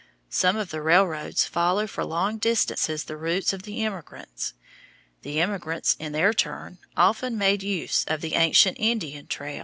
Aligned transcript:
Some 0.31 0.57
of 0.57 0.71
the 0.71 0.81
railroads 0.81 1.45
follow 1.45 1.85
for 1.85 2.03
long 2.03 2.39
distances 2.39 3.03
the 3.03 3.15
routes 3.15 3.53
of 3.53 3.61
the 3.61 3.83
emigrants. 3.83 4.55
The 5.21 5.39
emigrants, 5.39 5.95
in 5.99 6.11
their 6.11 6.33
turn, 6.33 6.79
often 6.97 7.37
made 7.37 7.61
use 7.61 8.03
of 8.05 8.21
the 8.21 8.33
ancient 8.33 8.77
Indian 8.79 9.27
trails. 9.27 9.59